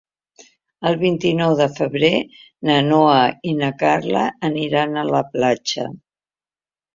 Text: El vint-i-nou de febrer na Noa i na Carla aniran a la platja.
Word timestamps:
El 0.91 0.95
vint-i-nou 1.01 1.51
de 1.59 1.67
febrer 1.73 2.09
na 2.69 2.77
Noa 2.87 3.19
i 3.51 3.53
na 3.59 3.69
Carla 3.83 4.25
aniran 4.51 4.97
a 4.97 5.05
la 5.11 5.23
platja. 5.37 5.87